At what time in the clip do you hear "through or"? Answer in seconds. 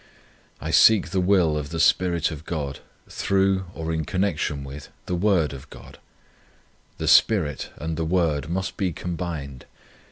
3.07-3.93